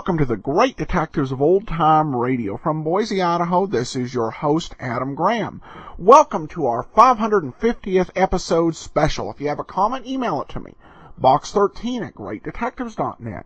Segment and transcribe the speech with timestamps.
[0.00, 2.56] Welcome to the Great Detectives of Old Time Radio.
[2.56, 5.60] From Boise, Idaho, this is your host, Adam Graham.
[5.98, 9.30] Welcome to our 550th episode special.
[9.30, 10.72] If you have a comment, email it to me.
[11.20, 13.44] Box13 at greatdetectives.net.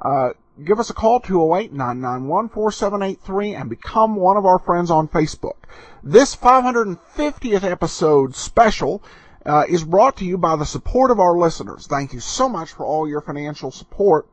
[0.00, 0.30] Uh,
[0.64, 5.66] give us a call, 208-991-4783, and become one of our friends on Facebook.
[6.02, 9.02] This 550th episode special
[9.44, 11.86] uh, is brought to you by the support of our listeners.
[11.86, 14.26] Thank you so much for all your financial support.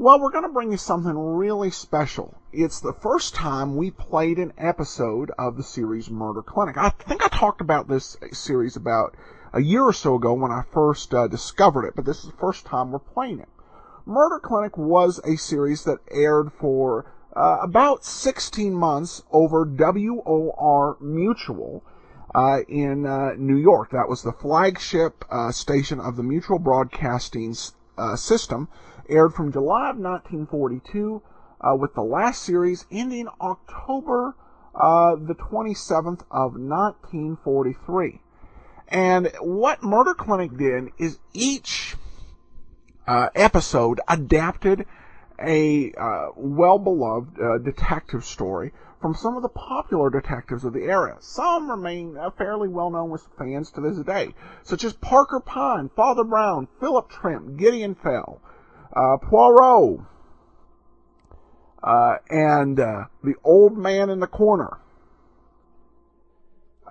[0.00, 2.34] Well, we're going to bring you something really special.
[2.54, 6.78] It's the first time we played an episode of the series Murder Clinic.
[6.78, 9.14] I think I talked about this series about
[9.52, 12.36] a year or so ago when I first uh, discovered it, but this is the
[12.38, 13.50] first time we're playing it.
[14.06, 17.04] Murder Clinic was a series that aired for
[17.36, 21.84] uh, about 16 months over WOR Mutual
[22.34, 23.90] uh, in uh, New York.
[23.90, 27.54] That was the flagship uh, station of the Mutual Broadcasting
[27.98, 28.70] uh, System
[29.10, 31.22] aired from July of 1942
[31.60, 34.34] uh, with the last series ending October
[34.74, 38.20] uh, the 27th of 1943.
[38.88, 41.96] And what Murder Clinic did is each
[43.06, 44.86] uh, episode adapted
[45.40, 51.16] a uh, well-beloved uh, detective story from some of the popular detectives of the era.
[51.20, 55.88] Some remain uh, fairly well known with fans to this day, such as Parker Pine,
[55.96, 58.40] Father Brown, Philip Trent, Gideon Fell,
[58.94, 60.00] uh, Poirot,
[61.82, 64.78] uh, and uh, the old man in the corner,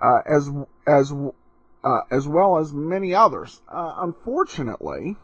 [0.00, 0.50] uh, as
[0.86, 1.12] as
[1.84, 3.60] uh, as well as many others.
[3.68, 5.16] Uh, unfortunately,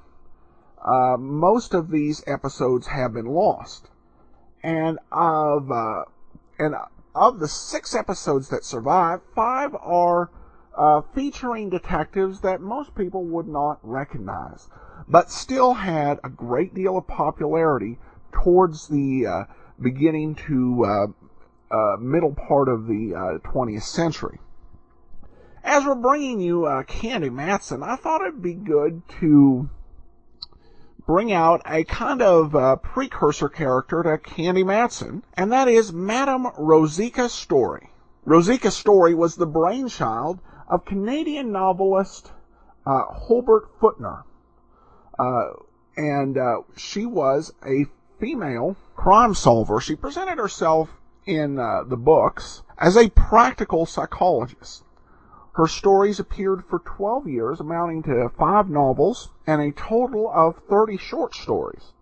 [1.19, 3.89] most of these episodes have been lost,
[4.63, 5.71] and of
[6.59, 6.75] and
[7.15, 10.31] of the six episodes that survive, five are
[11.15, 14.69] featuring detectives that most people would not recognize
[15.09, 17.99] but still had a great deal of popularity
[18.33, 19.45] towards the uh,
[19.81, 24.39] beginning to uh, uh, middle part of the 20th uh, century.
[25.63, 29.69] As we're bringing you uh, Candy Matson, I thought it'd be good to
[31.07, 36.47] bring out a kind of uh, precursor character to Candy Matson, and that is Madame
[36.59, 37.91] Rosika Storey.
[38.25, 42.33] Rosika Storey was the brainchild of Canadian novelist
[42.87, 44.25] uh, Hubert Footner.
[45.19, 45.49] Uh,
[45.97, 47.87] and uh, she was a
[48.19, 49.81] female crime solver.
[49.81, 50.91] She presented herself
[51.27, 54.85] in uh, the books as a practical psychologist.
[55.53, 60.99] Her stories appeared for 12 years, amounting to five novels and a total of 30
[60.99, 61.93] short stories.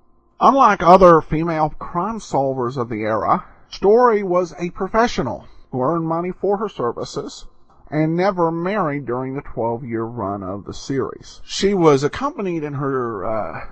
[0.41, 6.33] Unlike other female crime solvers of the era, Storey was a professional who earned money
[6.33, 7.47] for her services
[7.95, 11.41] and never married during the 12 year run of the series.
[11.45, 13.67] She was accompanied in her uh,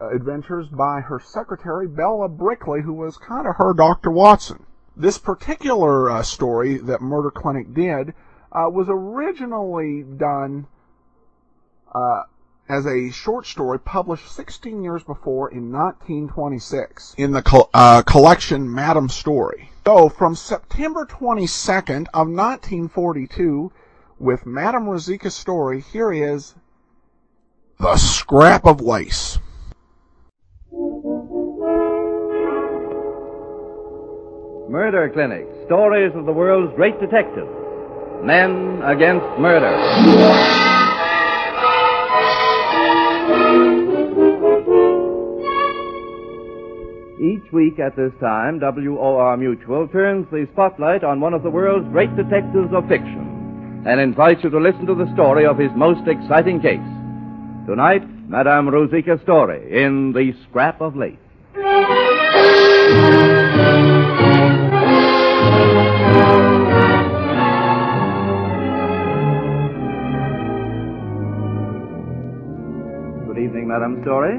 [0.00, 4.12] adventures by her secretary, Bella Brickley, who was kind of her Dr.
[4.12, 4.64] Watson.
[4.96, 8.14] This particular uh, story that Murder Clinic did
[8.52, 10.68] uh, was originally done
[11.92, 12.22] uh,
[12.68, 19.08] as a short story published 16 years before in 1926 in the uh, collection Madam
[19.08, 19.70] Storey.
[19.86, 23.70] So from September 22nd of 1942,
[24.18, 26.54] with Madame Rosika Storey, here is
[27.78, 29.38] The Scrap of Lace.
[34.70, 37.50] Murder Clinic, stories of the world's great detectives.
[38.24, 40.73] Men against murder.
[47.20, 51.88] Each week at this time, WOR Mutual turns the spotlight on one of the world's
[51.88, 56.06] great detectives of fiction and invites you to listen to the story of his most
[56.08, 56.78] exciting case.
[57.66, 61.18] Tonight, Madame Rosika Storey in The Scrap of Lace.
[73.74, 74.38] Madame Storey.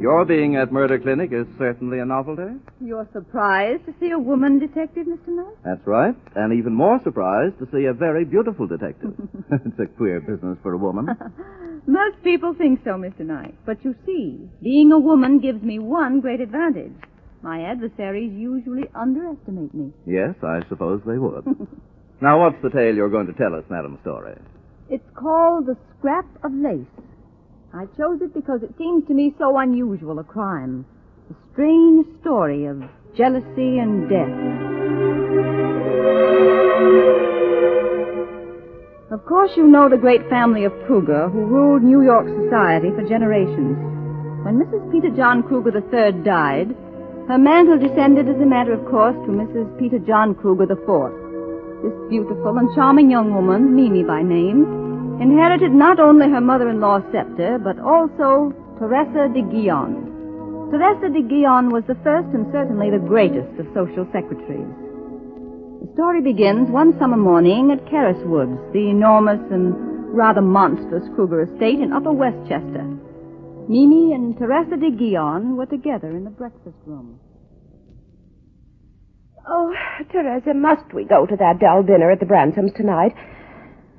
[0.00, 2.54] Your being at Murder Clinic is certainly a novelty.
[2.80, 5.28] You're surprised to see a woman detective, Mr.
[5.28, 5.54] Knight?
[5.62, 6.14] That's right.
[6.34, 9.12] And even more surprised to see a very beautiful detective.
[9.52, 11.08] it's a queer business for a woman.
[11.86, 13.20] Most people think so, Mr.
[13.20, 13.54] Knight.
[13.66, 16.96] But you see, being a woman gives me one great advantage.
[17.42, 19.92] My adversaries usually underestimate me.
[20.06, 21.44] Yes, I suppose they would.
[22.22, 24.40] now, what's the tale you're going to tell us, Madam Storey?
[24.88, 26.86] It's called The Scrap of Lace.
[27.72, 30.84] I chose it because it seems to me so unusual a crime.
[31.30, 32.82] A strange story of
[33.16, 34.26] jealousy and death.
[39.12, 43.08] Of course, you know the great family of Kruger who ruled New York society for
[43.08, 43.78] generations.
[44.44, 44.90] When Mrs.
[44.90, 46.74] Peter John Kruger III died,
[47.28, 49.78] her mantle descended as a matter of course to Mrs.
[49.78, 51.84] Peter John Kruger IV.
[51.84, 54.79] This beautiful and charming young woman, Mimi by name,
[55.20, 60.70] inherited not only her mother-in-law's scepter, but also Teresa de Guion.
[60.70, 64.72] Teresa de Guion was the first and certainly the greatest of social secretaries.
[65.82, 69.74] The story begins one summer morning at Kerris Woods, the enormous and
[70.14, 72.84] rather monstrous Kruger estate in Upper Westchester.
[73.68, 77.20] Mimi and Teresa de Guion were together in the breakfast room.
[79.48, 79.72] Oh,
[80.12, 83.12] Teresa, must we go to that dull dinner at the Bransoms tonight?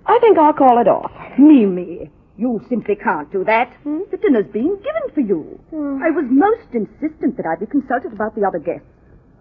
[0.06, 1.12] I think I'll call it off.
[1.38, 3.72] Mimi, you simply can't do that.
[3.84, 4.00] Hmm?
[4.12, 5.60] The dinner's being given for you.
[5.70, 6.02] Hmm.
[6.04, 8.88] I was most insistent that I be consulted about the other guests.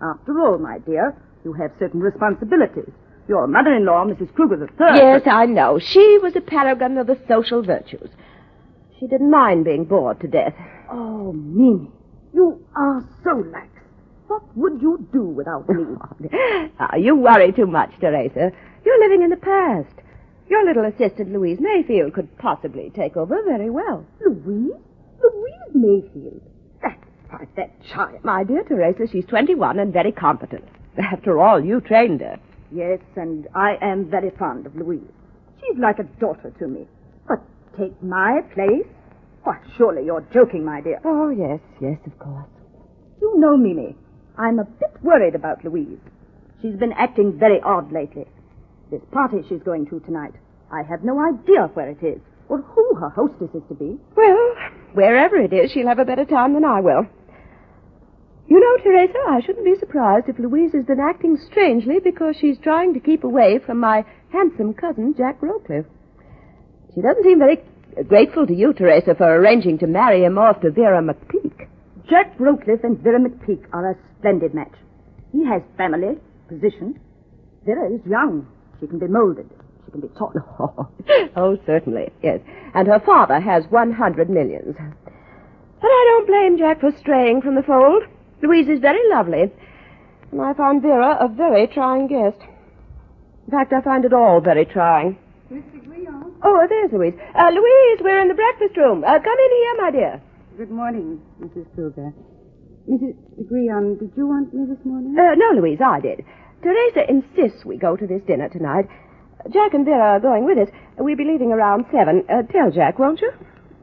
[0.03, 1.15] After all, my dear,
[1.45, 2.91] you have certain responsibilities.
[3.29, 4.33] Your mother-in-law, Mrs.
[4.35, 4.97] Kruger III.
[4.97, 5.79] Yes, I know.
[5.79, 8.09] She was a paragon of the social virtues.
[8.99, 10.55] She didn't mind being bored to death.
[10.91, 11.89] Oh, Mimi,
[12.35, 13.69] you are so lax.
[14.27, 15.85] What would you do without me?
[16.79, 18.53] Ah, you worry too much, Teresa.
[18.85, 19.93] You're living in the past.
[20.50, 24.05] Your little assistant, Louise Mayfield, could possibly take over very well.
[24.20, 24.73] Louise?
[25.23, 26.43] Louise Mayfield.
[26.82, 26.99] That,
[27.29, 28.25] why, that child.
[28.25, 30.64] My dear Teresa, she's 21 and very competent.
[30.99, 32.37] After all, you trained her.
[32.73, 35.00] Yes, and I am very fond of Louise.
[35.61, 36.88] She's like a daughter to me.
[37.29, 37.38] But
[37.79, 38.87] take my place?
[39.44, 41.00] Why, surely you're joking, my dear.
[41.05, 42.49] Oh, yes, yes, of course.
[43.23, 43.96] You know, Mimi,
[44.37, 45.99] I'm a bit worried about Louise.
[46.61, 48.26] She's been acting very odd lately.
[48.91, 50.35] This party she's going to tonight,
[50.73, 53.97] I have no idea where it is or who her hostess is to be.
[54.17, 54.55] Well,
[54.95, 57.07] wherever it is, she'll have a better time than I will.
[58.49, 62.59] You know, Teresa, I shouldn't be surprised if Louise has been acting strangely because she's
[62.59, 65.87] trying to keep away from my handsome cousin, Jack Rowcliffe.
[66.93, 67.63] She doesn't seem very
[68.09, 71.69] grateful to you, Teresa, for arranging to marry him off to Vera McPeak.
[72.09, 74.75] Jack Rowcliffe and Vera McPeak are a splendid match.
[75.31, 76.99] He has family, position.
[77.65, 78.49] Vera is young.
[78.81, 79.49] She can be molded.
[79.85, 80.35] She can be taught.
[81.37, 82.41] Oh, certainly, yes.
[82.75, 84.75] And her father has 100 millions.
[84.77, 88.03] But I don't blame Jack for straying from the fold.
[88.43, 89.50] Louise is very lovely.
[90.32, 92.38] And I find Vera a very trying guest.
[93.47, 95.19] In fact, I find it all very trying.
[95.50, 95.82] Mr.
[95.85, 96.32] Guion?
[96.44, 97.15] Oh, there's Louise.
[97.35, 99.03] Uh, Louise, we're in the breakfast room.
[99.05, 100.23] Uh, come in here, my dear.
[100.56, 101.67] Good morning, Mrs.
[101.75, 102.12] Kruger.
[102.88, 103.15] Mrs.
[103.50, 105.17] Guion, did you want me this morning?
[105.19, 106.25] Uh, no, Louise, I did.
[106.62, 108.87] Teresa insists we go to this dinner tonight.
[109.53, 110.69] Jack and Vera are going with us.
[110.99, 112.25] We'll be leaving around seven.
[112.29, 113.33] Uh, tell Jack, won't you?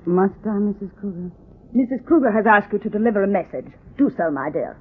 [0.06, 0.96] Must I, Mrs.
[1.00, 1.32] Kruger?
[1.76, 2.06] Mrs.
[2.06, 3.66] Kruger has asked you to deliver a message.
[3.98, 4.78] Do so, my dear.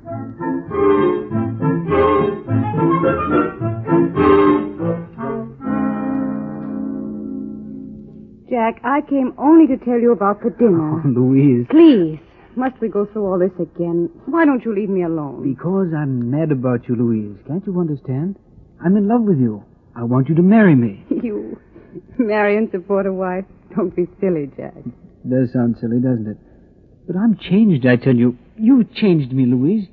[8.48, 11.02] Jack, I came only to tell you about the dinner.
[11.04, 12.18] Louise, Please,
[12.56, 14.10] must we go through all this again?
[14.26, 15.42] Why don't you leave me alone?
[15.54, 17.36] because I'm mad about you, Louise.
[17.46, 18.36] Can't you understand?
[18.84, 19.64] I'm in love with you.
[19.94, 21.04] I want you to marry me.
[21.22, 21.58] You
[22.18, 23.44] marry and support a wife?
[23.74, 24.74] Don't be silly, Jack.
[24.76, 26.36] It Does sound silly, doesn't it?
[27.06, 28.36] But I'm changed, I tell you.
[28.58, 29.86] You've changed me, Louise.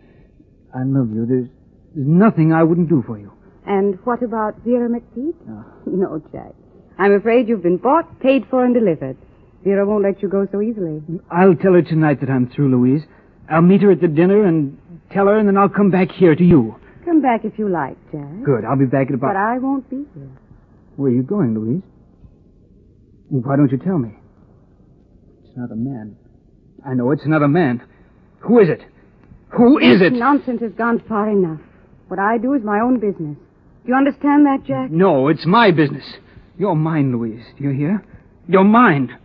[0.75, 1.25] I love you.
[1.25, 1.47] There's,
[1.95, 3.31] there's nothing I wouldn't do for you.
[3.65, 5.35] And what about Vera McPeak?
[5.49, 5.65] Oh.
[5.85, 6.53] No, Jack.
[6.97, 9.17] I'm afraid you've been bought, paid for, and delivered.
[9.63, 11.01] Vera won't let you go so easily.
[11.31, 13.03] I'll tell her tonight that I'm through, Louise.
[13.49, 14.77] I'll meet her at the dinner and
[15.11, 16.75] tell her, and then I'll come back here to you.
[17.05, 18.43] Come back if you like, Jack.
[18.43, 18.65] Good.
[18.65, 19.27] I'll be back at about.
[19.33, 20.29] But I won't be here.
[20.95, 21.81] Where are you going, Louise?
[23.29, 24.15] Why don't you tell me?
[25.43, 26.17] It's not a man.
[26.85, 27.81] I know it's not a man.
[28.39, 28.81] Who is it?
[29.57, 30.13] Who is it?
[30.13, 31.59] Nonsense has gone far enough.
[32.07, 33.37] What I do is my own business.
[33.37, 34.91] Do you understand that, Jack?
[34.91, 36.03] No, it's my business.
[36.57, 37.43] You're mine, Louise.
[37.57, 38.05] Do you hear?
[38.47, 39.17] You're mine.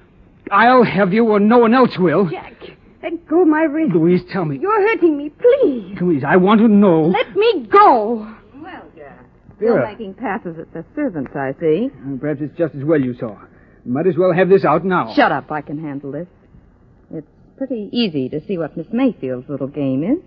[0.50, 2.28] I'll have you or no one else will.
[2.31, 2.55] Jack,
[3.02, 3.95] let go of my wrist.
[3.95, 4.59] Louise, tell me.
[4.59, 5.31] You're hurting me.
[5.31, 5.97] Please.
[6.00, 7.02] Louise, I want to know.
[7.02, 8.35] Let me go.
[8.57, 9.25] Well, Jack.
[9.57, 9.88] Still Vera.
[9.90, 11.90] making passes at the servants, I see.
[12.21, 13.37] Perhaps it's just as well you saw.
[13.85, 15.12] Might as well have this out now.
[15.14, 16.28] Shut up, I can handle this.
[17.12, 17.26] It's
[17.57, 20.19] pretty easy to see what Miss Mayfield's little game is.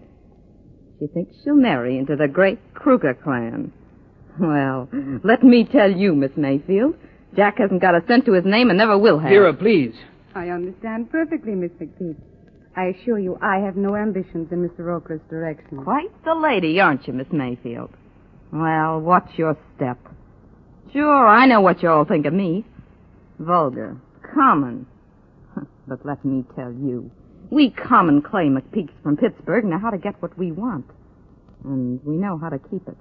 [1.00, 3.72] She thinks she'll marry into the great Kruger clan.
[4.40, 4.90] Well,
[5.24, 6.96] let me tell you, Miss Mayfield,
[7.36, 9.30] Jack hasn't got a cent to his name and never will have.
[9.30, 9.94] Vera, please.
[10.36, 12.16] I understand perfectly, Miss McPeak.
[12.76, 14.94] I assure you, I have no ambitions in Mr.
[14.96, 15.84] Oakley's direction.
[15.84, 17.92] Quite the lady, aren't you, Miss Mayfield?
[18.52, 19.98] Well, what's your step?
[20.94, 22.66] Sure, I know what you all think of me.
[23.40, 23.98] Vulgar.
[24.34, 24.86] Common.
[25.88, 27.12] But let me tell you,
[27.50, 30.86] we common clay McPeaks from Pittsburgh know how to get what we want.
[31.66, 32.98] And we know how to keep it.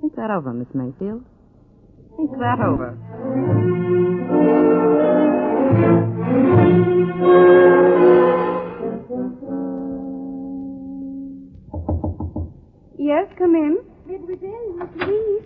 [0.00, 1.24] Think that over, Miss Mayfield.
[2.18, 2.98] Think that over.
[12.98, 13.78] Yes, come in.
[14.06, 15.44] Mademoiselle, please.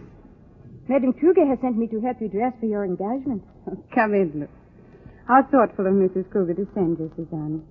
[0.88, 3.45] Madame Kruger has sent me to help you dress for your engagement.
[3.95, 4.50] Come in, look.
[5.29, 6.29] How thoughtful of Mrs.
[6.31, 7.62] Kruger to send you, Suzanne.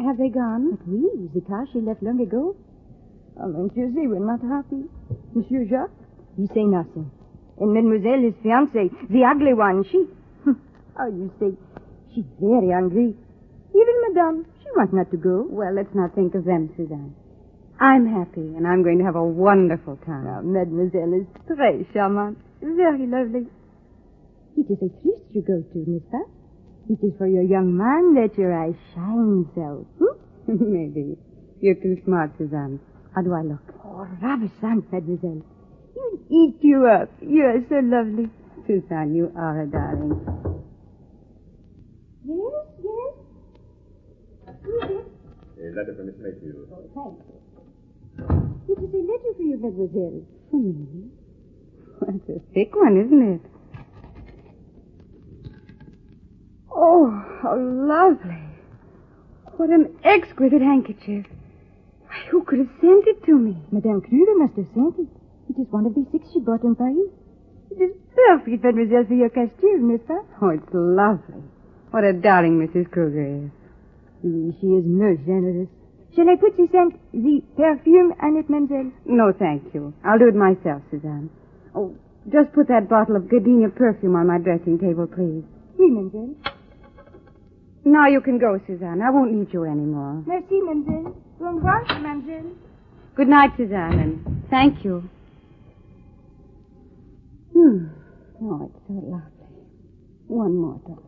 [0.00, 0.76] Have they gone?
[0.76, 2.56] But oui, the car she left long ago.
[3.36, 4.88] Oh, don't you see, we're not happy.
[5.34, 5.92] Monsieur Jacques,
[6.36, 7.10] he say nothing.
[7.60, 10.08] And Mademoiselle, his fiancée, the ugly one, she...
[10.48, 11.52] oh, you say,
[12.14, 13.14] she's very angry.
[13.74, 15.46] Even Madame, she wants not to go.
[15.48, 17.14] Well, let's not think of them, Suzanne.
[17.78, 20.24] I'm happy, and I'm going to have a wonderful time.
[20.24, 22.36] Now, Mademoiselle is très charmante.
[22.60, 23.46] Very lovely.
[24.56, 26.24] It is a feast you go to, n'est-ce pas?
[26.88, 29.86] It is for your young man that your eyes shine so.
[29.98, 30.16] Hmm?
[30.72, 31.16] Maybe.
[31.60, 32.80] You're too smart, Suzanne.
[33.14, 33.62] How do I look?
[33.84, 35.42] Oh, ravissant, Mademoiselle.
[36.00, 37.10] You'll eat you up.
[37.20, 38.30] You are so lovely.
[38.66, 40.20] Suzanne, you are a darling.
[42.24, 43.14] Yes, yes.
[44.62, 45.06] Who is it?
[45.60, 46.68] A letter from Miss Mayfield.
[46.72, 47.22] Oh, thanks.
[48.68, 50.22] It is a letter for you, Mademoiselle.
[50.50, 51.10] For me?
[52.00, 53.40] That's a thick one, isn't it?
[56.72, 57.10] Oh,
[57.42, 58.42] how lovely.
[59.56, 61.26] What an exquisite handkerchief.
[62.06, 63.56] Why, Who could have sent it to me?
[63.70, 65.08] Madame Kruger must have sent it.
[65.50, 67.10] It is one of the six she bought in Paris.
[67.72, 70.22] It is perfect, Mademoiselle, for your costume, n'est-ce pas?
[70.40, 71.42] Oh, it's lovely.
[71.90, 72.88] What a darling Mrs.
[72.90, 73.50] Kruger is.
[74.22, 75.66] She is most generous.
[76.14, 78.92] Shall I put the scent, the perfume on it, Mademoiselle?
[79.06, 79.92] No, thank you.
[80.04, 81.30] I'll do it myself, Suzanne.
[81.74, 81.96] Oh,
[82.30, 85.42] just put that bottle of gardenia perfume on my dressing table, please.
[85.78, 86.34] Oui, Mademoiselle.
[87.84, 89.02] Now you can go, Suzanne.
[89.02, 90.22] I won't need you anymore.
[90.26, 91.14] Merci, Mademoiselle.
[91.40, 92.54] Bon revoir, Mademoiselle.
[93.16, 95.08] Good night, Suzanne, and thank you.
[97.54, 97.86] Hmm.
[98.42, 99.64] Oh, it's so lovely.
[100.28, 101.06] One more time.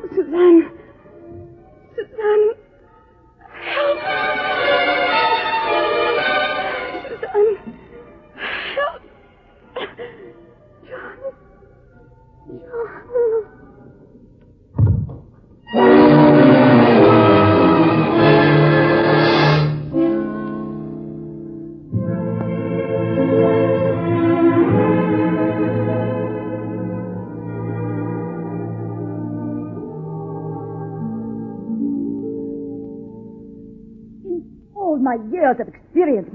[0.14, 0.70] Suzanne.
[1.96, 2.55] Suzanne.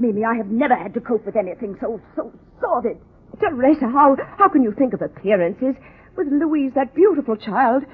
[0.02, 2.98] Mimi, I have never had to cope with anything so, so sordid.
[3.38, 5.74] Teresa, how, how can you think of appearances
[6.16, 7.84] with Louise, that beautiful child,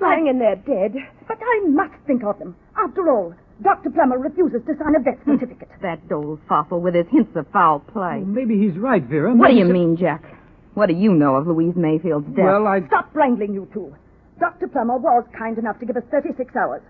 [0.00, 0.94] lying in there dead?
[1.28, 2.56] But I must think of them.
[2.76, 3.90] After all, Dr.
[3.90, 5.68] Plummer refuses to sign a death certificate.
[5.82, 8.22] That old fossil with his hints of foul play.
[8.26, 9.34] Maybe he's right, Vera.
[9.34, 10.24] What do you so- mean, Jack?
[10.74, 12.44] What do you know of Louise Mayfield's death?
[12.44, 12.86] Well, I.
[12.86, 13.94] Stop wrangling, you two.
[14.40, 14.68] Dr.
[14.68, 16.82] Plummer was kind enough to give us 36 hours.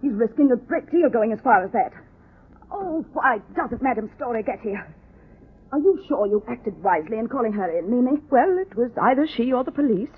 [0.00, 1.92] He's risking a great deal going as far as that.
[2.72, 4.86] Oh, why doesn't Madame Storey get here?
[5.72, 8.20] Are you sure you acted wisely in calling her in, Mimi?
[8.30, 10.10] Well, it was either she or the police.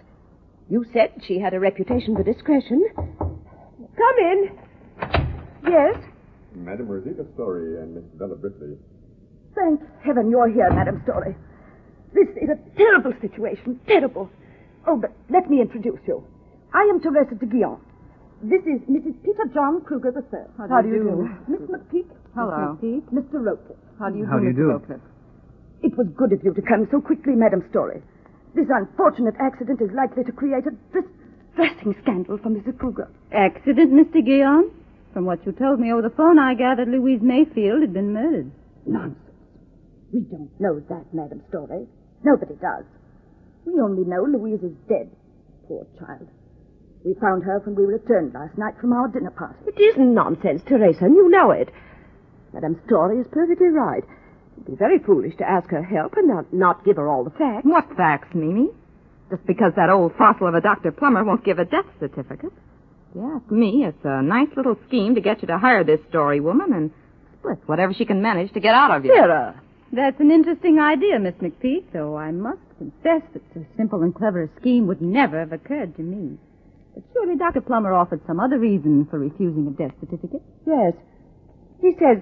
[0.69, 2.85] You said she had a reputation for discretion.
[2.97, 4.59] Come in.
[5.69, 5.97] Yes?
[6.55, 8.77] Madame Rosika Storey and Miss Bella Brickley.
[9.55, 11.37] Thank heaven you're here, Madame Storey.
[12.13, 14.31] This is a terrible situation, terrible.
[14.87, 16.25] Oh, but let me introduce you.
[16.73, 17.81] I am Teresa de Guillaume.
[18.43, 19.15] This is Mrs.
[19.25, 20.69] Peter John Kruger the III.
[20.69, 21.29] How do you do?
[21.49, 22.07] Miss McPeak.
[22.35, 22.77] Hello.
[22.83, 23.05] Miss McPeak.
[23.13, 23.45] Mr.
[23.45, 23.75] Roper.
[23.99, 24.69] How do you How do, do you do?
[24.73, 25.01] Roper?
[25.83, 28.03] It was good of you to come so quickly, Madam Storey.
[28.55, 32.79] This unfortunate accident is likely to create a distressing scandal for Mrs.
[32.79, 33.09] Kruger.
[33.33, 34.25] Accident, Mr.
[34.25, 34.71] Guillaume?
[35.13, 38.51] From what you told me over the phone, I gathered Louise Mayfield had been murdered.
[38.87, 39.19] Nonsense.
[40.13, 41.87] We don't know that, Madam Storey.
[42.25, 42.85] Nobody does.
[43.65, 45.11] We only know Louise is dead.
[45.67, 46.29] Poor child.
[47.05, 49.57] We found her when we returned last night from our dinner party.
[49.67, 51.69] It isn't nonsense, Teresa, and you know it.
[52.55, 54.05] Madame Storey is perfectly right.
[54.55, 57.31] It'd be very foolish to ask her help and not, not give her all the
[57.31, 57.65] facts.
[57.65, 58.69] What facts, Mimi?
[59.31, 60.93] Just because that old fossil of a Dr.
[60.93, 62.53] Plummer won't give a death certificate.
[63.15, 66.73] Yes, me, it's a nice little scheme to get you to hire this Storey woman
[66.73, 66.91] and
[67.39, 69.13] split whatever she can manage to get out of you.
[69.15, 69.61] Vera.
[69.93, 74.43] That's an interesting idea, Miss McPeak, though I must confess that so simple and clever
[74.45, 76.39] a scheme would never have occurred to me.
[76.95, 77.61] But surely Dr.
[77.61, 80.43] Plummer offered some other reason for refusing a death certificate.
[80.67, 80.95] Yes.
[81.81, 82.19] He says.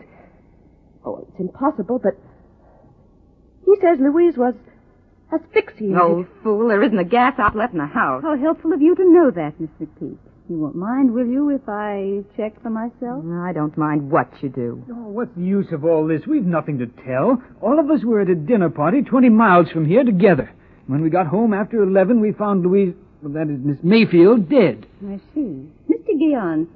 [1.04, 2.14] Oh, it's impossible, but.
[3.64, 4.54] He says Louise was
[5.32, 5.98] asphyxiated.
[5.98, 8.22] Old fool, there isn't a gas outlet in the house.
[8.22, 10.18] How helpful of you to know that, Miss McPeak.
[10.48, 13.24] You won't mind, will you, if I check for myself?
[13.24, 14.84] I don't mind what you do.
[14.90, 16.26] Oh, what's the use of all this?
[16.26, 17.42] We've nothing to tell.
[17.60, 20.50] All of us were at a dinner party 20 miles from here together.
[20.88, 24.86] When we got home after 11, we found Louise, well, that is Miss Mayfield, dead.
[25.06, 25.68] I see.
[25.88, 26.12] Mr.
[26.18, 26.66] Guion,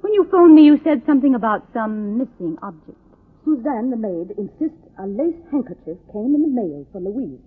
[0.00, 2.98] when you phoned me, you said something about some missing object.
[3.44, 7.40] Suzanne, the maid, insists a lace handkerchief came in the mail for Louise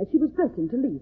[0.00, 1.00] as she was dressing to leave.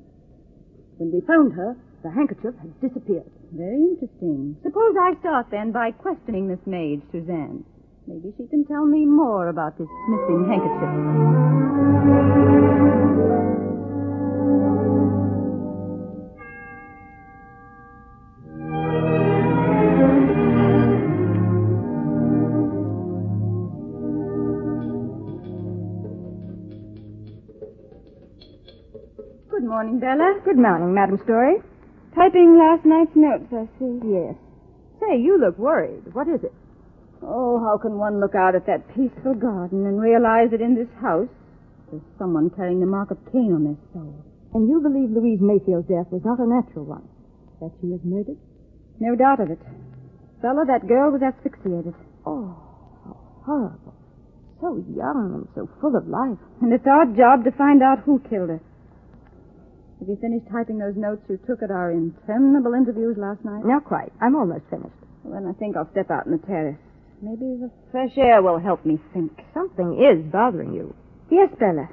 [0.96, 3.28] When we found her, the handkerchief had disappeared.
[3.52, 4.56] Very interesting.
[4.62, 7.64] Suppose I start then by questioning this maid, Suzanne.
[8.06, 12.53] Maybe she can tell me more about this missing handkerchief.
[30.54, 31.58] Good morning, Madam Storey.
[32.14, 33.98] Typing last night's notes, I see.
[34.06, 34.38] Yes.
[35.02, 36.14] Say, you look worried.
[36.14, 36.54] What is it?
[37.26, 40.86] Oh, how can one look out at that peaceful garden and realize that in this
[41.02, 41.26] house
[41.90, 44.14] there's someone carrying the mark of Cain on their soul?
[44.54, 47.02] And you believe Louise Mayfield's death was not a natural one?
[47.58, 48.38] That she was murdered?
[49.02, 49.58] No doubt of it.
[50.38, 51.98] Bella, that girl was asphyxiated.
[52.22, 52.54] Oh,
[53.02, 53.94] how horrible.
[54.62, 56.38] So young and so full of life.
[56.62, 58.62] And it's our job to find out who killed her.
[60.00, 63.64] Have you finished typing those notes you took at our interminable interviews last night?
[63.64, 64.12] Not quite.
[64.20, 64.94] I'm almost finished.
[65.22, 66.78] Well, then I think I'll step out on the terrace.
[67.22, 69.32] Maybe the fresh air will help me think.
[69.54, 70.94] Something is bothering you.
[71.30, 71.88] Yes, Bella.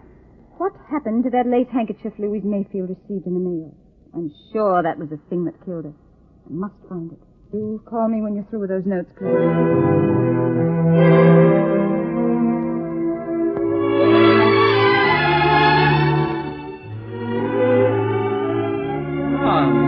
[0.57, 3.73] What happened to that lace handkerchief Louise Mayfield received in the mail?
[4.13, 5.93] I'm sure that was the thing that killed her.
[5.93, 7.19] I must find it.
[7.51, 9.29] Do call me when you're through with those notes, please.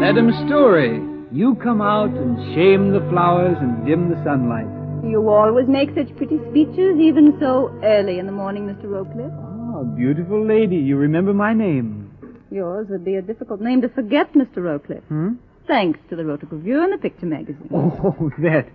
[0.04, 1.00] Madam Storey.
[1.32, 4.68] You come out and shame the flowers and dim the sunlight.
[5.10, 8.92] You always make such pretty speeches, even so early in the morning, Mr.
[8.92, 9.32] Rowcliffe.
[9.32, 10.76] Ah, beautiful lady.
[10.76, 12.12] You remember my name.
[12.52, 14.58] Yours would be a difficult name to forget, Mr.
[14.58, 15.06] Rowcliffe.
[15.08, 15.36] Hmm?
[15.68, 17.70] Thanks to the Rotary Review and the Picture Magazine.
[17.74, 18.68] Oh, that.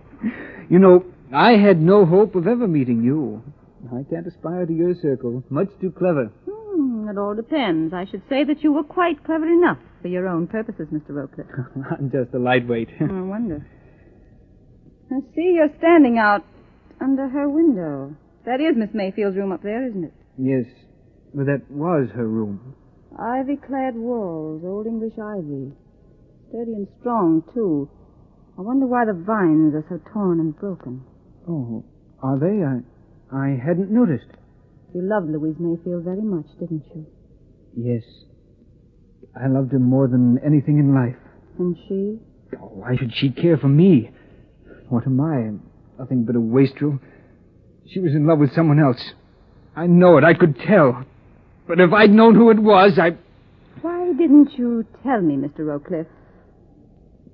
[0.67, 3.43] You know, I had no hope of ever meeting you.
[3.95, 5.43] I can't aspire to your circle.
[5.51, 6.31] Much too clever.
[6.49, 7.93] Hmm, it all depends.
[7.93, 11.09] I should say that you were quite clever enough for your own purposes, Mr.
[11.09, 11.47] Rowcliffe.
[11.99, 12.89] I'm just a lightweight.
[13.01, 13.67] Oh, I wonder.
[15.11, 16.43] I see you're standing out
[17.01, 18.15] under her window.
[18.45, 20.13] That is Miss Mayfield's room up there, isn't it?
[20.37, 20.65] yes,
[21.33, 22.75] but that was her room.
[23.19, 25.73] Ivy clad walls, old English ivy.
[26.49, 27.89] Sturdy and strong, too.
[28.57, 31.03] I wonder why the vines are so torn and broken.
[31.47, 31.83] Oh,
[32.23, 32.63] are they?
[32.63, 32.81] I,
[33.35, 34.29] I hadn't noticed.
[34.93, 37.05] You loved Louise Mayfield very much, didn't you?
[37.75, 38.03] Yes.
[39.35, 41.15] I loved her more than anything in life.
[41.57, 42.19] And she?
[42.57, 44.11] Oh, why should she care for me?
[44.89, 45.51] What am I?
[46.01, 46.99] Nothing but a wastrel.
[47.87, 49.13] She was in love with someone else.
[49.75, 50.23] I know it.
[50.23, 51.05] I could tell.
[51.67, 53.17] But if I'd known who it was, I.
[53.81, 55.59] Why didn't you tell me, Mr.
[55.59, 56.07] Rowcliffe?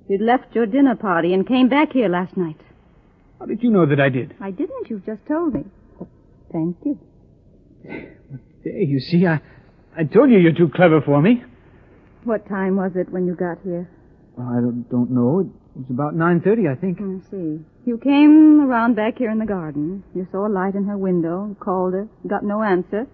[0.08, 2.60] You'd left your dinner party and came back here last night.
[3.38, 4.34] How did you know that I did?
[4.40, 4.88] I didn't.
[4.88, 5.64] You've just told me.
[6.52, 6.98] Thank you.
[7.84, 9.40] There, you see, I,
[9.96, 11.42] I told you you're too clever for me.
[12.26, 13.88] What time was it when you got here?
[14.36, 15.48] Well, I don't, don't know.
[15.76, 16.98] It was about 9.30, I think.
[17.00, 17.60] I see.
[17.84, 20.02] You came around back here in the garden.
[20.12, 23.06] You saw a light in her window, called her, got no answer.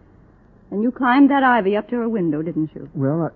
[0.70, 2.88] And you climbed that ivy up to her window, didn't you?
[2.94, 3.28] Well, I,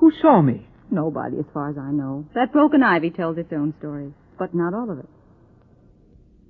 [0.00, 0.66] who saw me?
[0.90, 2.26] Nobody, as far as I know.
[2.34, 5.08] That broken ivy tells its own story, but not all of it.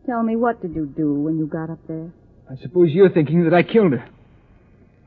[0.07, 2.11] Tell me, what did you do when you got up there?
[2.51, 4.09] I suppose you're thinking that I killed her.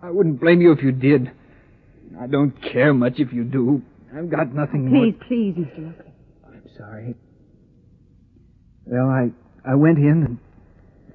[0.04, 1.32] I wouldn't blame you if you did.
[2.20, 3.82] I don't care much if you do.
[4.16, 5.06] I've got nothing more.
[5.06, 5.80] Please, please, Mr.
[5.86, 6.14] Rowcliffe.
[6.48, 7.16] I'm sorry.
[8.86, 9.32] Well, I
[9.70, 10.40] I went in and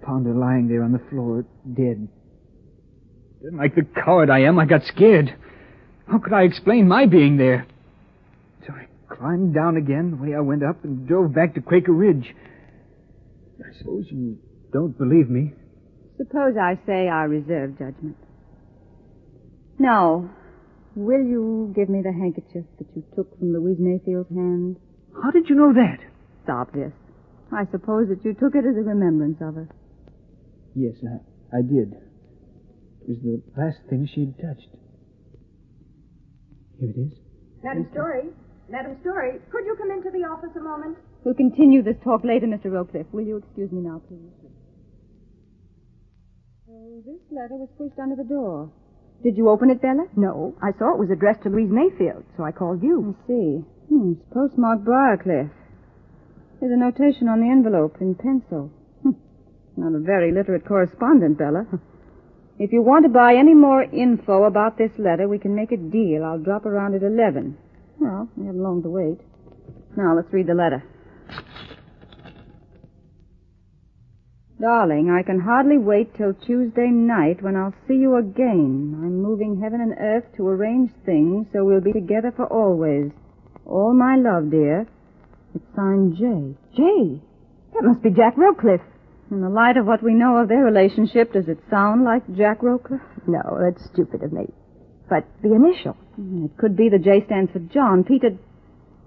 [0.05, 2.09] found her lying there on the floor, dead.
[3.43, 5.35] Then, like the coward I am, I got scared.
[6.07, 7.67] How could I explain my being there?
[8.67, 11.93] So I climbed down again the way I went up and drove back to Quaker
[11.93, 12.35] Ridge.
[13.59, 14.39] I suppose you
[14.73, 15.53] don't believe me.
[16.17, 18.17] Suppose I say I reserve judgment.
[19.79, 20.31] Now,
[20.97, 24.77] will you give me the handkerchief that you took from Louise Mayfield's hand?
[25.23, 26.01] How did you know that?
[26.01, 26.93] It's obvious.
[27.53, 29.69] I suppose that you took it as a remembrance of her.
[30.75, 31.93] Yes, I, I did.
[33.05, 34.73] It was the last thing she had touched.
[36.81, 37.13] Here it is.
[37.63, 38.29] Madam Storey,
[38.69, 40.99] Madam Storey, could you come into the office a moment?
[41.25, 42.67] We'll continue this talk later, Mr.
[42.67, 43.07] Rowcliffe.
[43.13, 44.33] Will you excuse me now, please?
[46.67, 48.71] So this letter was pushed under the door.
[49.23, 50.07] Did you open it, Bella?
[50.17, 53.17] No, I saw it was addressed to Louise Mayfield, so I called you.
[53.25, 53.65] I see.
[53.89, 55.51] Hmm, it's postmarked Briarcliff.
[56.61, 58.71] There's a notation on the envelope in pencil.
[59.03, 59.13] Hmm.
[59.77, 61.67] Not a very literate correspondent, Bella.
[62.59, 65.77] If you want to buy any more info about this letter, we can make a
[65.77, 66.25] deal.
[66.25, 67.57] I'll drop around at 11.
[68.01, 69.21] Well, we haven't long to wait.
[69.97, 70.83] Now, let's read the letter.
[74.61, 78.97] Darling, I can hardly wait till Tuesday night when I'll see you again.
[78.97, 83.12] I'm moving heaven and earth to arrange things so we'll be together for always.
[83.66, 84.87] All my love, dear.
[85.55, 86.57] It's signed J.
[86.75, 87.21] J?
[87.75, 88.81] that must be Jack Rowcliffe.
[89.31, 92.62] In the light of what we know of their relationship, does it sound like Jack
[92.62, 93.03] Rowcliffe?
[93.27, 94.47] No, that's stupid of me.
[95.11, 95.97] But the initial.
[96.16, 98.05] It could be the J stands for John.
[98.05, 98.31] Peter.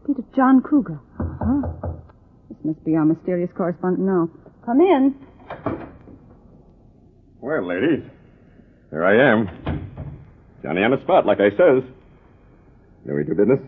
[0.06, 1.00] Peter John Kruger.
[1.20, 1.90] Uh-huh.
[2.50, 4.30] This must be our mysterious correspondent now.
[4.66, 5.16] Come in.
[7.42, 8.04] Well, ladies,
[8.92, 9.90] here I am.
[10.62, 11.84] Johnny on the spot, like I says.
[13.06, 13.60] Know we do business?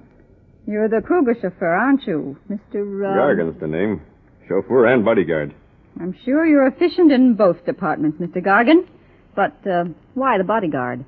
[0.67, 3.03] You're the Kruger chauffeur, aren't you, Mr.
[3.03, 3.15] Uh...
[3.15, 4.01] Gargan's the name.
[4.47, 5.55] Chauffeur and bodyguard.
[5.99, 8.37] I'm sure you're efficient in both departments, Mr.
[8.37, 8.87] Gargan.
[9.35, 11.05] But uh, why the bodyguard?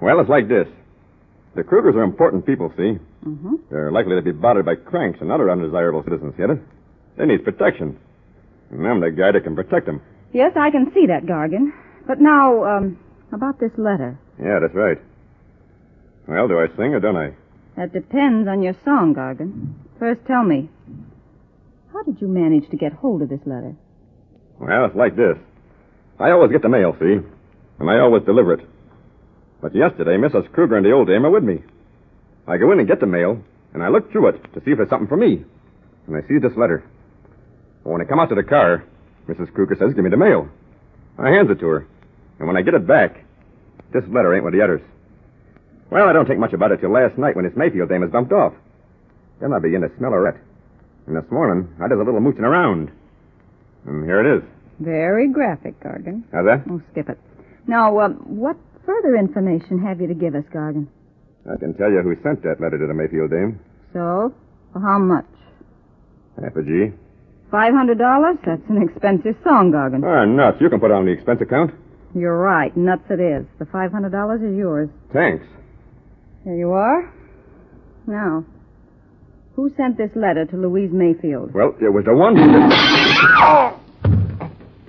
[0.00, 0.66] Well, it's like this.
[1.56, 2.98] The Krugers are important people, see?
[3.26, 3.54] Mm-hmm.
[3.70, 6.58] They're likely to be bothered by cranks and other undesirable citizens, get it?
[7.18, 7.98] They need protection.
[8.70, 10.00] And I'm the guy that can protect them.
[10.32, 11.72] Yes, I can see that, Gargan.
[12.06, 12.98] But now, um,
[13.32, 14.18] about this letter.
[14.38, 14.98] Yeah, that's right.
[16.28, 17.32] Well, do I sing or don't I?
[17.76, 19.72] That depends on your song, Gargan.
[19.98, 20.68] First, tell me,
[21.92, 23.74] how did you manage to get hold of this letter?
[24.58, 25.36] Well, it's like this.
[26.18, 27.18] I always get the mail, see?
[27.78, 28.66] And I always deliver it.
[29.60, 30.50] But yesterday, Mrs.
[30.52, 31.62] Kruger and the old dame are with me.
[32.46, 33.42] I go in and get the mail,
[33.74, 35.44] and I look through it to see if there's something for me.
[36.06, 36.84] And I see this letter.
[37.84, 38.84] But when I come out to the car,
[39.28, 39.52] Mrs.
[39.52, 40.48] Kruger says, give me the mail.
[41.18, 41.86] I hands it to her.
[42.38, 43.24] And when I get it back,
[43.92, 44.82] this letter ain't with the others.
[45.90, 48.10] Well, I don't think much about it till last night when this Mayfield dame is
[48.10, 48.54] bumped off.
[49.40, 50.36] Then I begin to smell a rat.
[51.06, 52.90] And this morning, I did a little mooching around.
[53.86, 54.44] And here it is.
[54.78, 56.22] Very graphic, Gargan.
[56.32, 56.62] How's that?
[56.70, 57.18] Oh, skip it.
[57.66, 60.86] Now, uh, what further information have you to give us, Gargan?
[61.50, 63.58] I can tell you who sent that letter to the Mayfield dame.
[63.92, 64.34] So,
[64.72, 65.26] for how much?
[66.40, 66.92] Half a G.
[67.50, 68.36] Five hundred dollars?
[68.46, 70.04] That's an expensive song, Gargan.
[70.04, 70.58] Ah, nuts.
[70.60, 71.72] You can put it on the expense account.
[72.14, 72.76] You're right.
[72.76, 73.46] Nuts it is.
[73.58, 74.88] The five hundred dollars is yours.
[75.12, 75.44] Thanks.
[76.44, 77.12] Here you are.
[78.06, 78.44] Now,
[79.54, 81.52] who sent this letter to Louise Mayfield?
[81.52, 82.70] Well, it was the one who did...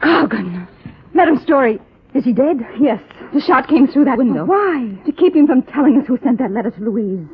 [0.02, 0.67] Gargan!
[1.13, 1.80] Madam Storey,
[2.15, 2.58] is he dead?
[2.80, 3.02] Yes,
[3.34, 4.45] the shot came through that window.
[4.45, 4.97] Why?
[5.06, 7.28] To keep him from telling us who sent that letter to Louise.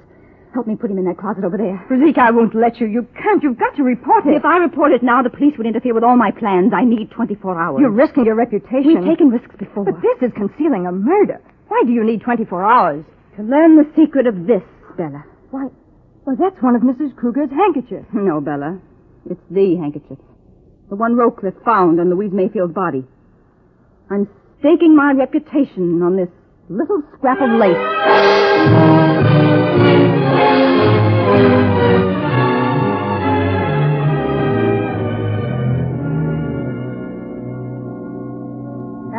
[0.54, 1.78] Help me put him in that closet over there.
[1.90, 2.88] Rosika, I won't let you.
[2.88, 3.44] You can't.
[3.44, 4.34] You've got to report it.
[4.36, 6.72] If I report it now, the police would interfere with all my plans.
[6.74, 7.82] I need 24 hours.
[7.82, 8.96] You're risking your reputation.
[9.02, 9.86] We've taken risks before.
[9.86, 11.42] But this is concealing a murder.
[11.68, 13.06] Why do you need 24 hours?
[13.36, 14.64] To learn the secret of this,
[14.98, 15.24] Bella.
[15.52, 15.68] Why,
[16.26, 17.16] well, that's one of Mrs.
[17.16, 18.08] Kruger's handkerchiefs.
[18.14, 18.80] No, Bella.
[19.30, 20.18] It's the handkerchief.
[20.90, 23.04] The one Rowcliffe found on Louise Mayfield's body.
[24.10, 24.28] I'm
[24.60, 26.30] staking my reputation on this
[26.70, 29.67] little scrap of lace.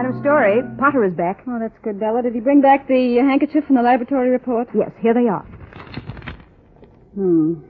[0.08, 1.44] Madam Storey, Potter is back.
[1.46, 2.22] Oh, that's good, Bella.
[2.22, 4.68] Did he bring back the handkerchief from the laboratory report?
[4.74, 5.44] Yes, here they are.
[7.12, 7.60] Hmm.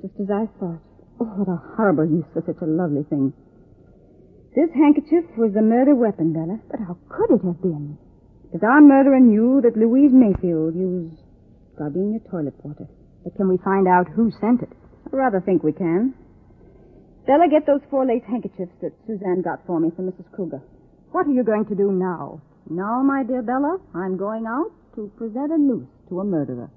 [0.00, 0.80] Just as I thought.
[1.20, 3.34] Oh, what a horrible use for such a lovely thing.
[4.56, 6.64] This handkerchief was the murder weapon, Bella.
[6.70, 7.98] But how could it have been?
[8.48, 11.20] Because our murderer knew that Louise Mayfield used
[11.76, 12.88] gardenia toilet water.
[13.22, 14.72] But can we find out who sent it?
[15.12, 16.14] I rather think we can.
[17.26, 20.32] Bella, get those four lace handkerchiefs that Suzanne got for me from Mrs.
[20.32, 20.62] Kruger.
[21.12, 22.40] What are you going to do now?
[22.70, 26.70] Now, my dear Bella, I'm going out to present a noose to a murderer.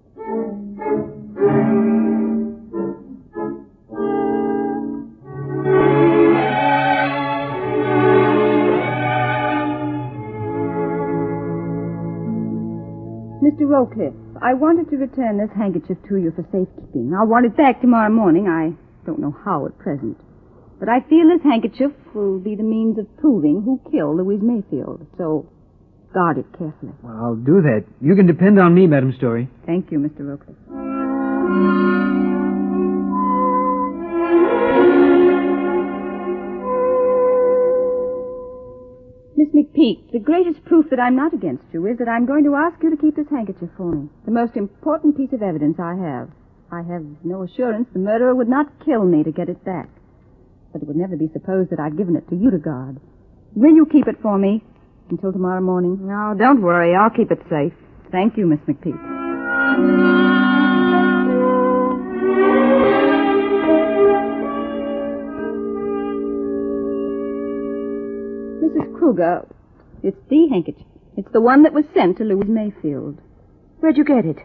[13.42, 13.62] Mr.
[13.62, 17.14] Rowcliffe, I wanted to return this handkerchief to you for safekeeping.
[17.18, 18.50] I'll want it back tomorrow morning.
[18.50, 18.74] I
[19.06, 20.18] don't know how at present.
[20.80, 25.06] But I feel this handkerchief will be the means of proving who killed Louise Mayfield.
[25.18, 25.48] So
[26.14, 26.94] guard it carefully.
[27.02, 27.86] Well, I'll do that.
[28.02, 29.50] You can depend on me, Madam Storey.
[29.66, 30.22] Thank you, Mr.
[30.22, 30.56] Rowcliffe.
[39.38, 42.56] Miss McPeak, the greatest proof that I'm not against you is that I'm going to
[42.56, 44.10] ask you to keep this handkerchief for me.
[44.26, 46.30] The most important piece of evidence I have.
[46.72, 49.90] I have no assurance the murderer would not kill me to get it back.
[50.76, 53.00] But it would never be supposed that I'd given it to you to guard.
[53.56, 54.62] Will you keep it for me
[55.10, 56.06] until tomorrow morning?
[56.06, 56.94] No, don't worry.
[56.94, 57.72] I'll keep it safe.
[58.12, 59.00] Thank you, Miss McPeak.
[68.62, 69.00] Mrs.
[69.00, 69.48] Kruger,
[70.04, 70.86] it's the handkerchief.
[71.16, 73.22] It's the one that was sent to Louise Mayfield.
[73.80, 74.40] Where'd you get it?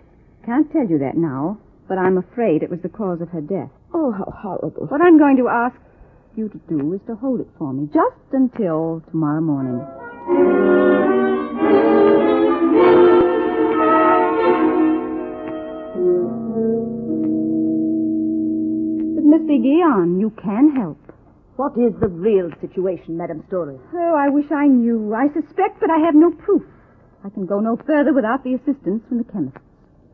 [0.46, 3.70] Can't tell you that now, but I'm afraid it was the cause of her death.
[3.92, 4.86] Oh, how horrible.
[4.86, 5.74] What I'm going to ask
[6.36, 9.80] you to do is to hold it for me just until tomorrow morning.
[19.14, 19.54] But, Mr.
[19.58, 20.98] Guion, you can help.
[21.56, 23.78] What is the real situation, Madame Storey?
[23.94, 25.12] Oh, I wish I knew.
[25.14, 26.62] I suspect, but I have no proof.
[27.24, 29.56] I can go no further without the assistance from the chemist.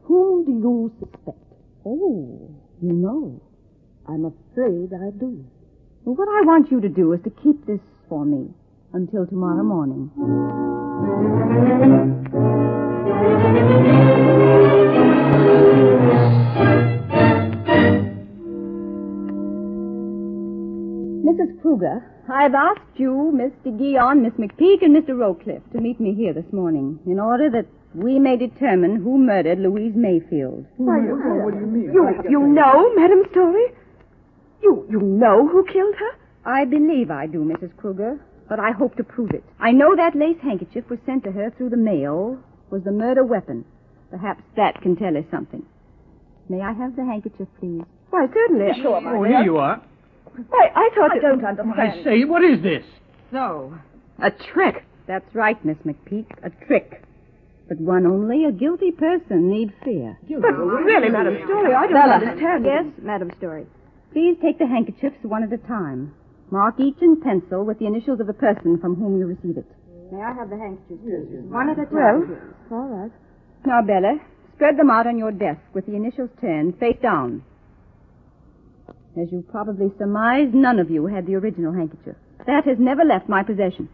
[0.04, 1.38] Whom do you suspect?
[1.84, 2.50] Oh,
[2.82, 3.40] you know.
[4.08, 5.44] I'm afraid I do.
[6.06, 8.50] Well, what I want you to do is to keep this for me
[8.92, 10.12] until tomorrow morning.
[21.26, 21.60] Mrs.
[21.60, 23.76] Kruger, I've asked you, Mr.
[23.76, 25.18] Guion, Miss McPeak, and Mr.
[25.18, 27.66] Rowcliffe to meet me here this morning in order that
[27.96, 30.66] we may determine who murdered Louise Mayfield.
[30.76, 31.92] what do you mean?
[31.92, 33.72] You, you know, Madame Storey?
[34.62, 36.10] You, you know who killed her?
[36.44, 37.76] I believe I do, Mrs.
[37.76, 39.44] Kruger, but I hope to prove it.
[39.60, 42.38] I know that lace handkerchief was sent to her through the mail
[42.70, 43.64] was the murder weapon.
[44.10, 45.64] Perhaps that can tell us something.
[46.48, 47.82] May I have the handkerchief, please?
[48.10, 48.72] Why, certainly.
[48.80, 49.82] Sure, Oh, here you are.
[50.48, 51.20] Why, I thought I it...
[51.22, 51.80] don't understand.
[51.80, 52.84] I say, what is this?
[53.32, 53.74] So,
[54.22, 54.84] a trick.
[55.08, 57.02] That's right, Miss McPeak, a trick.
[57.68, 60.16] But one only a guilty person need fear.
[60.28, 62.14] But really, Madame Storey, I don't Bella.
[62.14, 62.64] understand.
[62.64, 63.66] Yes, Madam Storey.
[64.12, 66.14] Please take the handkerchiefs one at a time.
[66.50, 69.66] Mark each in pencil with the initials of the person from whom you receive it.
[70.12, 71.02] May I have the handkerchiefs?
[71.50, 71.94] One at a time.
[72.70, 73.12] Well, all right.
[73.66, 74.18] Now, Bella,
[74.54, 77.42] spread them out on your desk with the initials turned face down.
[79.20, 82.16] As you probably surmise, none of you had the original handkerchief.
[82.46, 83.88] That has never left my possession.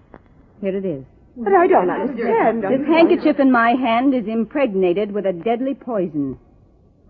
[0.61, 1.05] Here it is.
[1.37, 2.63] But I don't understand.
[2.63, 6.39] This handkerchief in my hand is impregnated with a deadly poison.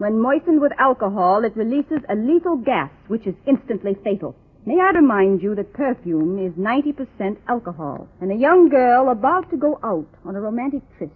[0.02, 4.34] When moistened with alcohol, it releases a lethal gas which is instantly fatal.
[4.66, 9.56] May I remind you that perfume is 90% alcohol, and a young girl about to
[9.56, 11.12] go out on a romantic tryst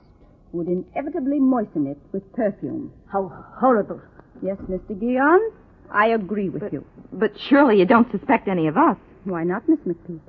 [0.52, 2.92] would inevitably moisten it with perfume.
[3.08, 3.26] How
[3.58, 4.00] horrible.
[4.40, 4.94] Yes, Mr.
[4.94, 5.40] Guion,
[5.90, 6.84] I agree with you.
[7.12, 8.98] But surely you don't suspect any of us.
[9.24, 10.20] Why not, Miss McPeak?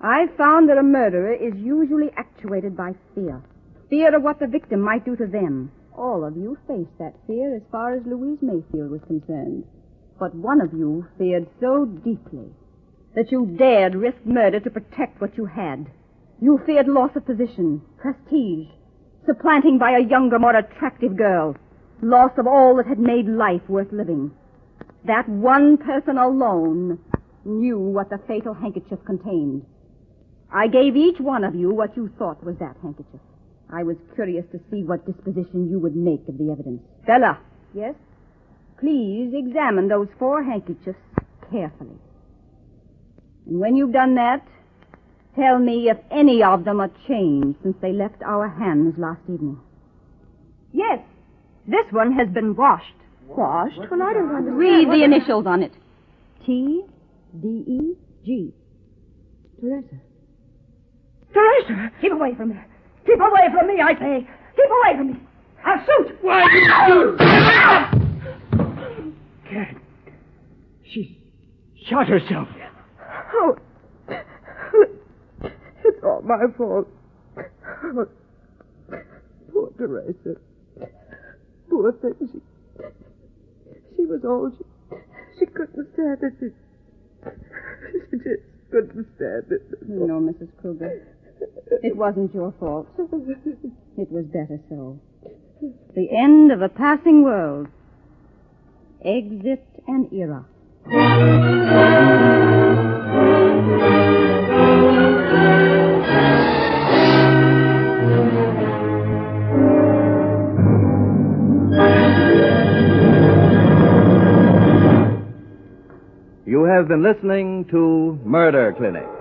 [0.00, 3.42] I've found that a murderer is usually actuated by fear.
[3.90, 5.72] Fear of what the victim might do to them.
[5.98, 9.64] All of you faced that fear as far as Louise Mayfield was concerned.
[10.16, 12.52] But one of you feared so deeply
[13.16, 15.90] that you dared risk murder to protect what you had.
[16.40, 18.68] You feared loss of position, prestige,
[19.26, 21.56] supplanting by a younger, more attractive girl,
[22.00, 24.30] loss of all that had made life worth living.
[25.04, 27.00] That one person alone
[27.44, 29.66] knew what the fatal handkerchief contained.
[30.52, 33.20] I gave each one of you what you thought was that handkerchief.
[33.72, 36.82] I was curious to see what disposition you would make of the evidence.
[37.06, 37.38] Bella.
[37.74, 37.94] Yes?
[38.80, 40.98] Please examine those four handkerchiefs
[41.50, 41.98] carefully.
[43.46, 44.46] And when you've done that,
[45.34, 49.58] tell me if any of them are changed since they left our hands last evening.
[50.72, 51.00] Yes,
[51.66, 52.84] this one has been washed.
[53.26, 53.78] Washed?
[53.78, 54.58] Well, I don't understand.
[54.58, 55.72] Read What the initials on it.
[56.46, 56.82] T
[57.42, 58.54] D E G.
[59.60, 60.00] Teresa.
[61.34, 61.90] Teresa!
[62.00, 62.56] Keep away from me.
[63.08, 64.28] Keep away from me, I say.
[64.54, 65.20] Keep away from me.
[65.64, 66.18] I'll shoot.
[66.20, 67.16] Why, you...
[67.20, 67.90] Ah!
[69.50, 69.76] Cat.
[70.92, 71.18] She
[71.86, 72.48] shot herself.
[73.32, 73.56] Oh.
[75.40, 76.88] It's all my fault.
[79.52, 80.36] Poor Teresa.
[81.70, 82.14] Poor thing.
[82.20, 82.40] She,
[83.96, 84.52] she was old.
[84.58, 84.64] She,
[85.38, 86.34] she couldn't stand it.
[86.40, 86.48] She,
[88.10, 89.88] she just couldn't stand it.
[89.88, 90.50] No, Mrs.
[90.60, 91.16] Kruger.
[91.82, 92.88] It wasn't your fault.
[93.96, 94.98] It was better so.
[95.94, 97.68] The end of a passing world.
[99.04, 100.44] Exit an era.
[116.46, 119.17] You have been listening to Murder Clinic.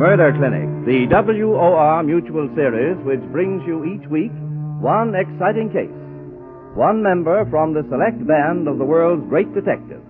[0.00, 4.32] Murder Clinic, the WOR Mutual Series, which brings you each week
[4.80, 5.92] one exciting case,
[6.72, 10.00] one member from the select band of the world's great detectives.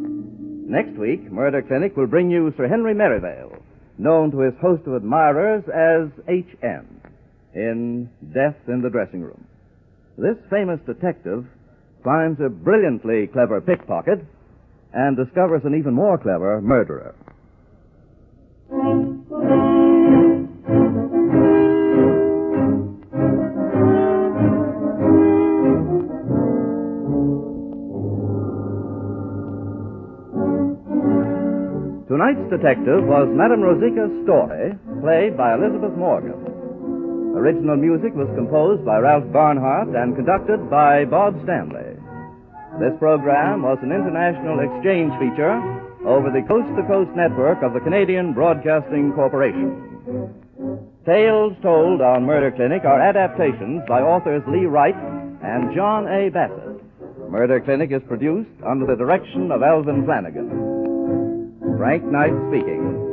[0.00, 3.60] Next week, Murder Clinic will bring you Sir Henry Merivale,
[3.98, 6.88] known to his host of admirers as H.M.
[7.54, 9.44] in Death in the Dressing Room.
[10.16, 11.44] This famous detective
[12.02, 14.24] finds a brilliantly clever pickpocket
[14.94, 17.14] and discovers an even more clever murderer.
[19.30, 19.46] Tonight's
[32.50, 36.34] detective was Madame Rosika Storey, played by Elizabeth Morgan.
[37.38, 41.94] Original music was composed by Ralph Barnhart and conducted by Bob Stanley.
[42.80, 47.80] This program was an international exchange feature over the Coast to Coast network of the
[47.80, 50.34] Canadian Broadcasting Corporation.
[51.04, 54.96] Tales told on Murder Clinic are adaptations by authors Lee Wright
[55.42, 56.30] and John A.
[56.30, 56.80] Bassett.
[57.30, 60.48] Murder Clinic is produced under the direction of Alvin Flanagan.
[61.76, 63.08] Frank Knight speaking.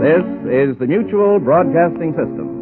[0.00, 2.54] This is the Mutual Broadcasting System.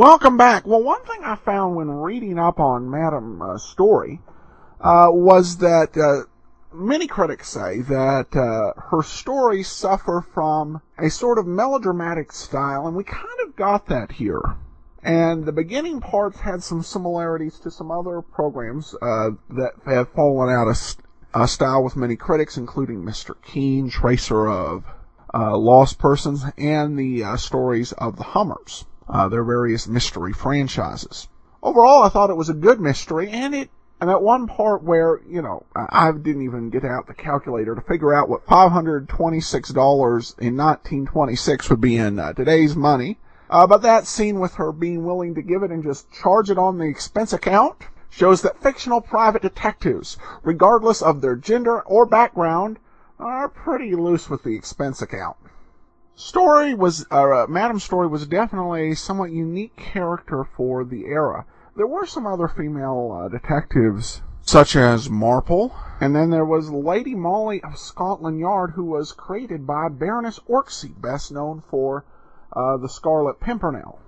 [0.00, 0.66] Welcome back.
[0.66, 4.22] Well, one thing I found when reading up on Madame uh, Storey
[4.80, 6.24] uh, was that uh,
[6.74, 12.96] many critics say that uh, her stories suffer from a sort of melodramatic style, and
[12.96, 14.40] we kind of got that here.
[15.02, 20.48] And the beginning parts had some similarities to some other programs uh, that have fallen
[20.48, 23.34] out of st- uh, style with many critics, including Mr.
[23.42, 24.82] Keen, Tracer of
[25.34, 31.28] Lost Persons, and the stories of the Hummerts, uh, their various mystery franchises.
[31.62, 33.70] Overall, I thought it was a good mystery, and it
[34.00, 37.82] and at one part where, you know, I didn't even get out the calculator to
[37.82, 43.18] figure out what $526 in 1926 would be in uh, today's money.
[43.50, 46.56] Uh, but that scene with her being willing to give it and just charge it
[46.56, 47.76] on the expense account
[48.08, 52.78] shows that fictional private detectives, regardless of their gender or background,
[53.18, 55.36] are pretty loose with the expense account.
[56.14, 61.46] Storey was, uh, Madam Storey was definitely a somewhat unique character for the era.
[61.76, 67.14] There were some other female uh, detectives, such as Marple, and then there was Lady
[67.14, 72.04] Molly of Scotland Yard, who was created by Baroness Orczy, best known for
[72.52, 73.98] uh, the Scarlet Pimpernel.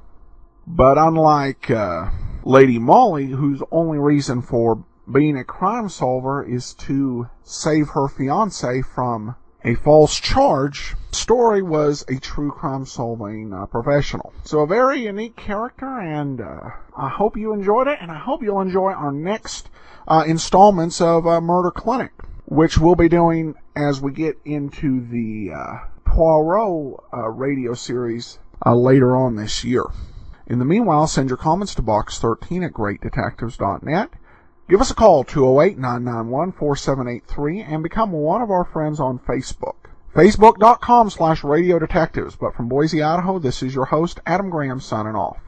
[0.67, 2.11] But unlike uh,
[2.45, 8.83] Lady Molly, whose only reason for being a crime solver is to save her fiance
[8.83, 9.35] from
[9.65, 14.33] a false charge, Storey was a true crime solving uh, professional.
[14.45, 18.43] So a very unique character, and uh, I hope you enjoyed it, and I hope
[18.43, 19.69] you'll enjoy our next
[20.09, 22.13] uh, installments of uh, Murder Clinic,
[22.47, 29.15] which we'll be doing as we get into the uh, Poirot uh, radio series later
[29.15, 29.85] on this year.
[30.47, 34.09] In the meanwhile, send your comments to box13 at greatdetectives.net.
[34.69, 39.82] Give us a call, 208-991-4783, and become one of our friends on Facebook.
[40.15, 42.37] Facebook.com slash Radio Detectives.
[42.37, 45.39] But from Boise, Idaho, this is your host, Adam Graham, signing off.